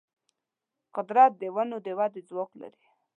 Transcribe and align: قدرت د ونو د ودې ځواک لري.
قدرت 0.95 1.31
د 1.41 1.43
ونو 1.55 1.77
د 1.85 1.87
ودې 1.99 2.21
ځواک 2.29 2.51
لري. 2.61 2.83